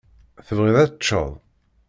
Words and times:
Tebɣid 0.47 0.77
ad 0.77 0.89
teččeḍ? 0.91 1.29